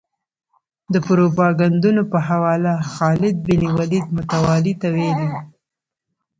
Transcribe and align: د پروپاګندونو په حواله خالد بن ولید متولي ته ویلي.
د 0.93 0.95
پروپاګندونو 1.05 2.01
په 2.11 2.17
حواله 2.27 2.73
خالد 2.93 3.35
بن 3.47 3.61
ولید 3.77 4.05
متولي 4.15 4.73
ته 4.81 4.87
ویلي. 4.95 5.29